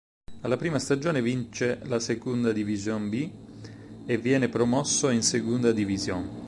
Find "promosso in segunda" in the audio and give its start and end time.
4.49-5.71